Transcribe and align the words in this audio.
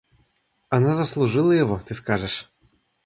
Она 0.69 0.95
заслужила 0.95 1.51
его, 1.51 1.77
ты 1.87 1.93
скажешь. 1.93 2.49